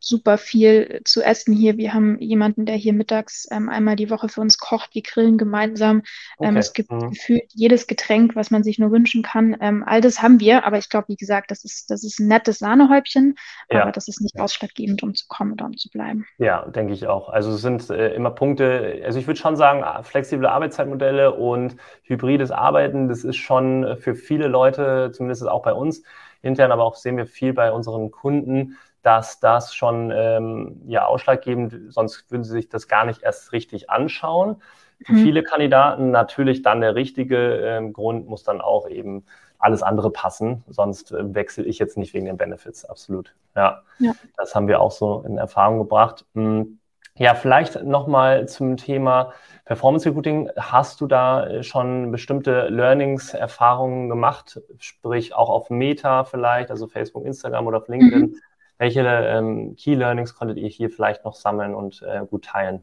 [0.08, 1.76] super viel zu essen hier.
[1.76, 4.94] Wir haben jemanden, der hier mittags ähm, einmal die Woche für uns kocht.
[4.94, 6.02] Wir grillen gemeinsam.
[6.40, 6.58] Ähm, okay.
[6.58, 7.10] Es gibt mhm.
[7.10, 9.56] gefühlt jedes Getränk, was man sich nur wünschen kann.
[9.60, 12.28] Ähm, all das haben wir, aber ich glaube, wie gesagt, das ist, das ist ein
[12.28, 13.36] nettes Sahnehäubchen,
[13.70, 13.82] ja.
[13.82, 16.26] aber das ist nicht ausschlaggebend, um zu kommen oder um zu bleiben.
[16.38, 17.28] Ja, denke ich auch.
[17.28, 22.50] Also es sind äh, immer Punkte, also ich würde schon sagen, flexible Arbeitszeitmodelle und hybrides
[22.50, 26.02] Arbeiten, das ist schon für viele Leute, zumindest auch bei uns
[26.42, 31.92] intern, aber auch sehen wir viel bei unseren Kunden, dass das schon ähm, ja ausschlaggebend,
[31.92, 34.62] sonst würden sie sich das gar nicht erst richtig anschauen.
[35.04, 35.22] Für mhm.
[35.22, 39.24] viele Kandidaten natürlich dann der richtige ähm, Grund muss dann auch eben
[39.58, 43.34] alles andere passen, sonst äh, wechsle ich jetzt nicht wegen den Benefits, absolut.
[43.56, 44.12] Ja, ja.
[44.36, 46.24] das haben wir auch so in Erfahrung gebracht.
[46.34, 46.78] Hm.
[47.16, 49.32] Ja, vielleicht nochmal zum Thema
[49.64, 50.50] Performance Recruiting.
[50.56, 56.86] Hast du da äh, schon bestimmte Learnings, Erfahrungen gemacht, sprich auch auf Meta vielleicht, also
[56.86, 58.20] Facebook, Instagram oder auf LinkedIn?
[58.20, 58.36] Mhm.
[58.78, 62.82] Welche ähm, Key Learnings konntet ihr hier vielleicht noch sammeln und äh, gut teilen?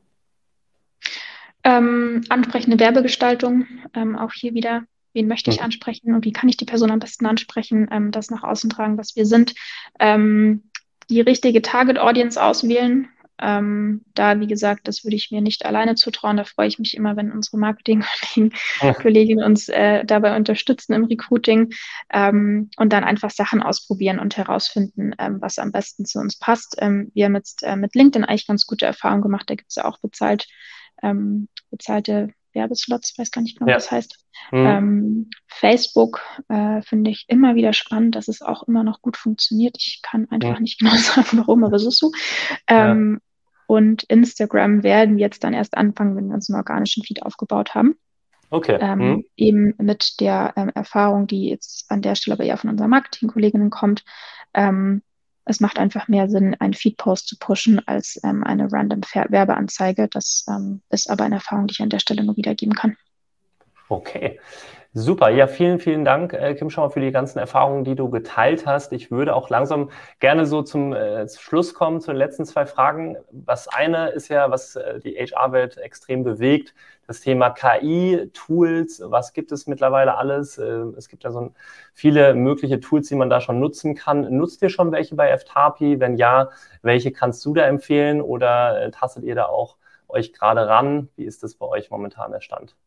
[1.64, 5.66] Ähm, ansprechende Werbegestaltung, ähm, auch hier wieder, wen möchte ich mhm.
[5.66, 8.98] ansprechen und wie kann ich die Person am besten ansprechen, ähm, das nach außen tragen,
[8.98, 9.56] was wir sind.
[10.00, 10.70] Ähm,
[11.10, 13.08] die richtige Target Audience auswählen,
[13.42, 16.38] Ähm, da, wie gesagt, das würde ich mir nicht alleine zutrauen.
[16.38, 19.46] Da freue ich mich immer, wenn unsere Marketing-Kolleginnen ja.
[19.46, 21.74] uns äh, dabei unterstützen im Recruiting
[22.12, 26.76] ähm, und dann einfach Sachen ausprobieren und herausfinden, ähm, was am besten zu uns passt.
[26.80, 29.50] Ähm, wir haben jetzt äh, mit LinkedIn eigentlich ganz gute Erfahrungen gemacht.
[29.50, 30.48] Da gibt es ja auch bezahlt,
[31.04, 33.76] ähm, bezahlte Werbeslots, weiß gar nicht genau, ja.
[33.76, 34.26] was das heißt.
[34.52, 34.66] Mhm.
[34.66, 39.76] Ähm, Facebook äh, finde ich immer wieder spannend, dass es auch immer noch gut funktioniert.
[39.80, 40.64] Ich kann einfach mhm.
[40.64, 42.12] nicht genau sagen, warum, aber es ist so.
[42.68, 43.20] Ähm.
[43.68, 47.96] Und Instagram werden jetzt dann erst anfangen, wenn wir uns einen organischen Feed aufgebaut haben.
[48.50, 48.78] Okay.
[48.80, 49.26] Ähm, mhm.
[49.36, 53.70] Eben mit der ähm, Erfahrung, die jetzt an der Stelle aber eher von unseren Marketingkolleginnen
[53.70, 54.04] kommt,
[54.54, 55.02] ähm,
[55.46, 60.08] es macht einfach mehr Sinn, einen Feed-Post zu pushen als ähm, eine random Werbeanzeige.
[60.08, 62.98] Das ähm, ist aber eine Erfahrung, die ich an der Stelle nur wiedergeben kann.
[63.88, 64.40] Okay.
[64.98, 68.66] Super, ja, vielen, vielen Dank, äh, Kim Schauer, für die ganzen Erfahrungen, die du geteilt
[68.66, 68.94] hast.
[68.94, 73.18] Ich würde auch langsam gerne so zum äh, Schluss kommen, zu den letzten zwei Fragen.
[73.30, 76.74] Was eine ist ja, was äh, die HR-Welt extrem bewegt,
[77.08, 80.58] das Thema KI, Tools, was gibt es mittlerweile alles?
[80.58, 80.64] Äh,
[80.96, 81.52] es gibt ja so
[81.94, 84.34] viele mögliche Tools, die man da schon nutzen kann.
[84.38, 86.00] Nutzt ihr schon welche bei FTAPI?
[86.00, 86.52] Wenn ja,
[86.84, 89.76] welche kannst du da empfehlen oder äh, tastet ihr da auch
[90.08, 91.10] euch gerade ran?
[91.18, 92.78] Wie ist das bei euch momentan der Stand?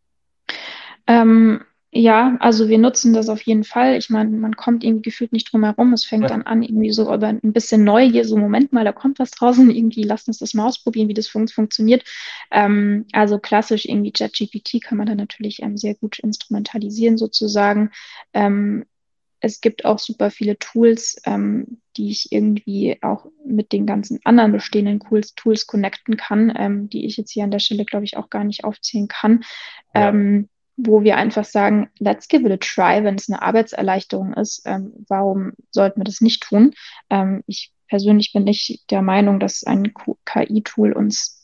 [1.07, 3.97] Ähm, ja, also wir nutzen das auf jeden Fall.
[3.97, 5.95] Ich meine, man kommt irgendwie gefühlt nicht drum herum.
[5.95, 6.29] Es fängt ja.
[6.29, 9.71] dann an, irgendwie so über ein bisschen Neugier, so Moment mal, da kommt was draußen,
[9.75, 12.05] irgendwie lasst uns das mal ausprobieren, wie das fun funktioniert.
[12.51, 17.91] Ähm, also klassisch irgendwie ChatGPT kann man dann natürlich ähm, sehr gut instrumentalisieren sozusagen.
[18.35, 18.85] Ähm,
[19.41, 24.53] es gibt auch super viele Tools, ähm, die ich irgendwie auch mit den ganzen anderen
[24.53, 28.17] bestehenden Tools, Tools connecten kann, ähm, die ich jetzt hier an der Stelle, glaube ich,
[28.19, 29.45] auch gar nicht aufzählen kann.
[29.95, 30.09] Ja.
[30.11, 30.49] Ähm,
[30.79, 34.93] wo wir einfach sagen, let's give it a try, wenn es eine Arbeitserleichterung ist, ähm,
[35.09, 36.73] warum sollten wir das nicht tun?
[37.11, 39.93] Ähm, ich persönlich bin nicht der Meinung, dass ein
[40.25, 41.39] KI-Tool uns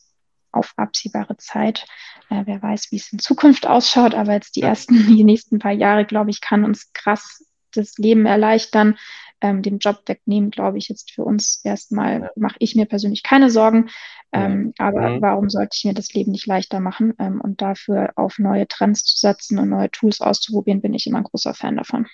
[0.53, 1.85] auf absehbare Zeit,
[2.31, 5.73] äh, wer weiß, wie es in Zukunft ausschaut, aber jetzt die ersten, die nächsten paar
[5.73, 8.97] Jahre, glaube ich, kann uns krass das Leben erleichtern
[9.41, 12.31] ähm, den Job wegnehmen, glaube ich, jetzt für uns erstmal, ja.
[12.37, 13.91] mache ich mir persönlich keine Sorgen.
[14.33, 14.87] Ähm, ja.
[14.87, 15.23] Aber mhm.
[15.23, 17.15] warum sollte ich mir das Leben nicht leichter machen?
[17.19, 21.19] Ähm, und dafür auf neue Trends zu setzen und neue Tools auszuprobieren, bin ich immer
[21.19, 22.07] ein großer Fan davon.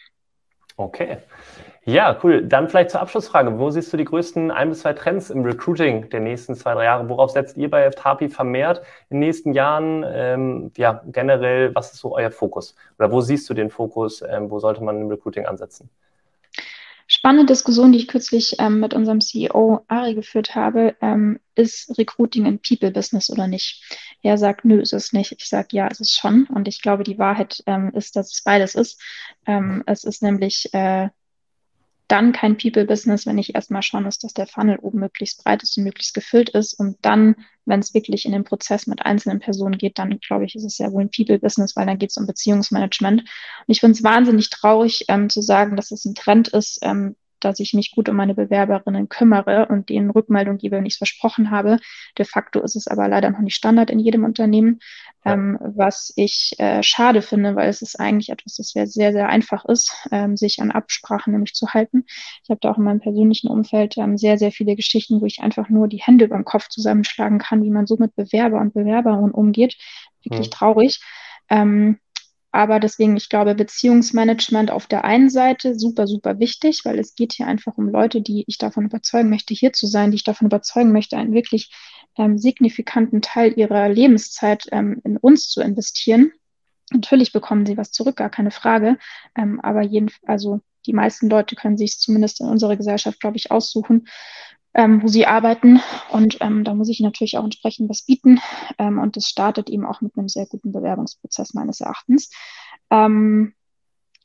[0.76, 1.18] Okay.
[1.84, 2.46] Ja, cool.
[2.46, 3.58] Dann vielleicht zur Abschlussfrage.
[3.58, 6.84] Wo siehst du die größten ein bis zwei Trends im Recruiting der nächsten zwei, drei
[6.84, 7.08] Jahre?
[7.08, 10.04] Worauf setzt ihr bei FTAPI vermehrt in den nächsten Jahren?
[10.06, 12.76] Ähm, ja, generell, was ist so euer Fokus?
[12.98, 14.22] Oder wo siehst du den Fokus?
[14.22, 15.90] Ähm, wo sollte man im Recruiting ansetzen?
[17.12, 22.46] Spannende Diskussion, die ich kürzlich ähm, mit unserem CEO Ari geführt habe, ähm, ist Recruiting
[22.46, 23.82] ein People Business oder nicht?
[24.22, 25.32] Er sagt, nö, ist es nicht.
[25.32, 26.44] Ich sage, ja, ist es schon.
[26.44, 29.02] Und ich glaube, die Wahrheit ähm, ist, dass es beides ist.
[29.44, 31.08] Ähm, es ist nämlich äh,
[32.10, 35.76] dann kein People-Business, wenn ich erstmal schauen muss, dass der Funnel oben möglichst breit ist
[35.76, 36.74] und möglichst gefüllt ist.
[36.74, 40.54] Und dann, wenn es wirklich in den Prozess mit einzelnen Personen geht, dann glaube ich,
[40.54, 43.20] ist es ja wohl ein People-Business, weil dann geht es um Beziehungsmanagement.
[43.20, 43.28] Und
[43.66, 47.60] ich finde es wahnsinnig traurig ähm, zu sagen, dass es ein Trend ist, ähm, dass
[47.60, 51.50] ich mich gut um meine Bewerberinnen kümmere und denen Rückmeldung gebe, wenn ich es versprochen
[51.50, 51.78] habe.
[52.18, 54.80] De facto ist es aber leider noch nicht Standard in jedem Unternehmen,
[55.24, 55.32] ja.
[55.32, 59.64] ähm, was ich äh, schade finde, weil es ist eigentlich etwas, das sehr, sehr einfach
[59.64, 62.04] ist, ähm, sich an Absprachen nämlich zu halten.
[62.44, 65.40] Ich habe da auch in meinem persönlichen Umfeld ähm, sehr, sehr viele Geschichten, wo ich
[65.40, 68.74] einfach nur die Hände über den Kopf zusammenschlagen kann, wie man so mit Bewerber und
[68.74, 69.76] Bewerberinnen umgeht.
[70.22, 70.52] Wirklich ja.
[70.52, 71.00] traurig.
[71.48, 71.98] Ähm,
[72.52, 77.32] aber deswegen, ich glaube, Beziehungsmanagement auf der einen Seite super, super wichtig, weil es geht
[77.32, 80.46] hier einfach um Leute, die ich davon überzeugen möchte, hier zu sein, die ich davon
[80.46, 81.72] überzeugen möchte, einen wirklich
[82.18, 86.32] ähm, signifikanten Teil ihrer Lebenszeit ähm, in uns zu investieren.
[86.92, 88.98] Natürlich bekommen sie was zurück, gar keine Frage.
[89.36, 93.52] Ähm, aber jeden, also die meisten Leute können sich zumindest in unserer Gesellschaft, glaube ich,
[93.52, 94.08] aussuchen,
[94.74, 95.80] ähm, wo sie arbeiten.
[96.10, 98.40] Und ähm, da muss ich natürlich auch entsprechend was bieten.
[98.78, 102.30] Ähm, und das startet eben auch mit einem sehr guten Bewerbungsprozess meines Erachtens.
[102.90, 103.54] Ähm,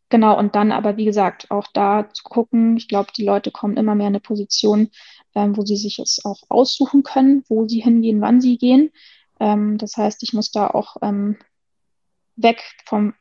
[0.09, 3.77] genau, und dann aber, wie gesagt, auch da zu gucken, ich glaube, die Leute kommen
[3.77, 4.89] immer mehr in eine Position,
[5.33, 8.91] ähm, wo sie sich es auch aussuchen können, wo sie hingehen, wann sie gehen.
[9.39, 10.97] Ähm, das heißt, ich muss da auch
[12.37, 13.13] weg vom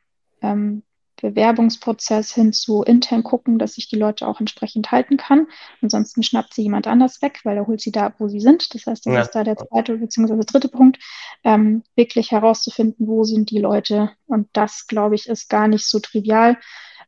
[1.21, 5.47] Bewerbungsprozess hin zu intern gucken, dass ich die Leute auch entsprechend halten kann.
[5.81, 8.75] Ansonsten schnappt sie jemand anders weg, weil er holt sie da, wo sie sind.
[8.75, 9.21] Das heißt, das ja.
[9.21, 10.41] ist da der zweite bzw.
[10.45, 10.99] dritte Punkt,
[11.45, 14.11] ähm, wirklich herauszufinden, wo sind die Leute.
[14.27, 16.59] Und das, glaube ich, ist gar nicht so trivial,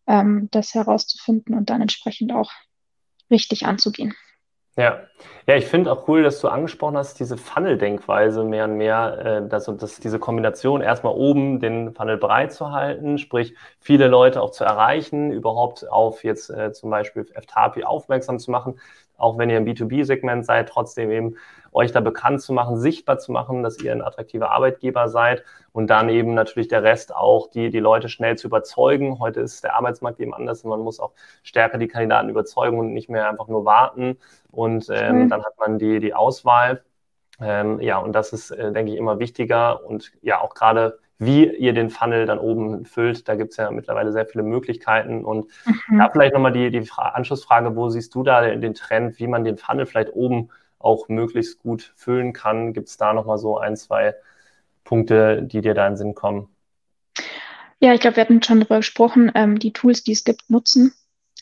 [0.06, 2.52] ähm, das herauszufinden und dann entsprechend auch
[3.30, 4.14] richtig anzugehen.
[4.78, 5.06] Ja,
[5.46, 9.48] Ja, ich finde auch cool, dass du angesprochen hast, diese Funnel-Denkweise mehr und mehr, äh,
[9.48, 14.50] dass, dass diese Kombination erstmal oben den Funnel breit zu halten, sprich viele Leute auch
[14.50, 18.78] zu erreichen, überhaupt auf jetzt äh, zum Beispiel FTAPI aufmerksam zu machen,
[19.16, 21.36] auch wenn ihr im B2B-Segment seid, trotzdem eben
[21.72, 25.88] euch da bekannt zu machen, sichtbar zu machen, dass ihr ein attraktiver Arbeitgeber seid und
[25.88, 29.18] dann eben natürlich der Rest auch, die, die Leute schnell zu überzeugen.
[29.18, 32.92] Heute ist der Arbeitsmarkt eben anders und man muss auch stärker die Kandidaten überzeugen und
[32.94, 34.16] nicht mehr einfach nur warten
[34.50, 35.28] und ähm, mhm.
[35.28, 36.82] dann hat man die, die Auswahl.
[37.40, 41.48] Ähm, ja, und das ist, äh, denke ich, immer wichtiger und ja, auch gerade wie
[41.48, 43.28] ihr den Funnel dann oben füllt.
[43.28, 45.24] Da gibt es ja mittlerweile sehr viele Möglichkeiten.
[45.24, 45.46] Und
[45.88, 45.98] mhm.
[45.98, 49.56] da vielleicht nochmal die, die Anschlussfrage, wo siehst du da den Trend, wie man den
[49.56, 52.72] Funnel vielleicht oben auch möglichst gut füllen kann?
[52.72, 54.14] Gibt es da nochmal so ein, zwei
[54.84, 56.48] Punkte, die dir da in den Sinn kommen?
[57.78, 60.94] Ja, ich glaube, wir hatten schon darüber gesprochen, ähm, die Tools, die es gibt, nutzen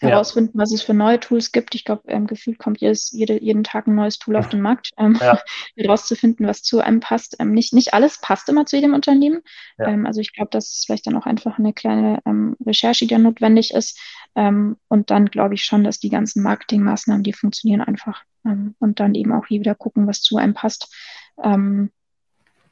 [0.05, 0.63] herausfinden, ja.
[0.63, 1.75] was es für neue Tools gibt.
[1.75, 4.91] Ich glaube, ähm, gefühlt kommt jedes, jede, jeden Tag ein neues Tool auf den Markt,
[4.99, 5.41] ähm, ja.
[5.77, 7.37] herauszufinden, was zu einem passt.
[7.39, 9.43] Ähm, nicht, nicht alles passt immer zu jedem Unternehmen.
[9.79, 9.89] Ja.
[9.89, 13.15] Ähm, also ich glaube, das ist vielleicht dann auch einfach eine kleine ähm, Recherche, die
[13.15, 13.99] dann notwendig ist.
[14.35, 18.23] Ähm, und dann glaube ich schon, dass die ganzen Marketingmaßnahmen, die funktionieren einfach.
[18.45, 20.95] und dann eben auch hier wieder gucken, was zu einem passt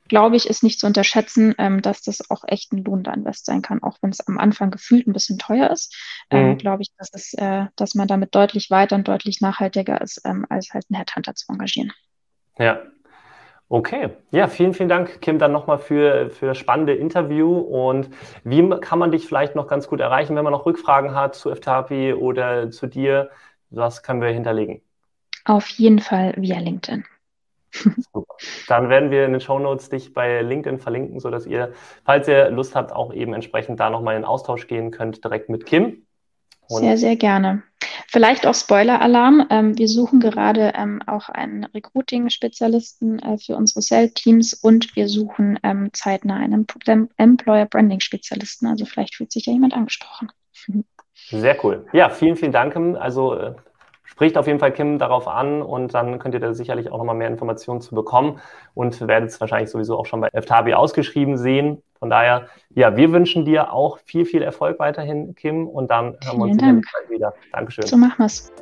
[0.09, 3.63] glaube ich, ist nicht zu unterschätzen, ähm, dass das auch echt ein lohnender Invest sein
[3.63, 5.97] kann, auch wenn es am Anfang gefühlt ein bisschen teuer ist.
[6.31, 6.59] Ähm, mhm.
[6.59, 10.47] Glaube ich, dass, es, äh, dass man damit deutlich weiter und deutlich nachhaltiger ist, ähm,
[10.49, 11.93] als halt einen Headhunter zu engagieren.
[12.59, 12.83] Ja.
[13.69, 17.57] Okay, ja, vielen, vielen Dank, Kim, dann nochmal für, für das spannende Interview.
[17.57, 18.11] Und
[18.45, 21.55] wie kann man dich vielleicht noch ganz gut erreichen, wenn man noch Rückfragen hat zu
[21.55, 23.31] FTAPI oder zu dir?
[23.71, 24.83] Was können wir hinterlegen?
[25.47, 27.05] Auf jeden Fall via LinkedIn.
[27.73, 28.35] Super.
[28.69, 31.73] Dann werden wir in den Show Notes dich bei LinkedIn verlinken, sodass ihr,
[32.05, 35.67] falls ihr Lust habt, auch eben entsprechend da nochmal in Austausch gehen könnt, direkt mit
[35.67, 36.07] Kim.
[36.69, 37.63] Und sehr, sehr gerne.
[38.09, 39.47] Vielleicht auch Spoiler-Alarm.
[39.51, 45.59] Ähm, wir suchen gerade ähm, auch einen Recruiting-Spezialisten äh, für unsere Sales-Teams und wir suchen
[45.63, 46.67] ähm, zeitnah einen
[47.17, 48.67] Employer-Branding-Spezialisten.
[48.67, 50.31] Also vielleicht fühlt sich ja jemand angesprochen.
[51.15, 51.87] Sehr cool.
[51.93, 52.77] Ja, vielen, vielen Dank.
[52.77, 53.55] Also äh,
[54.13, 57.15] spricht auf jeden Fall Kim darauf an und dann könnt ihr da sicherlich auch nochmal
[57.15, 58.41] mehr Informationen zu bekommen
[58.75, 61.83] und werdet es wahrscheinlich sowieso auch schon bei FTABI ausgeschrieben sehen.
[61.99, 66.39] Von daher, ja, wir wünschen dir auch viel, viel Erfolg weiterhin, Kim, und dann hören
[66.39, 66.85] wir uns Dank.
[67.09, 67.33] wieder.
[67.53, 67.87] Dankeschön.
[67.87, 68.53] So machen wir es.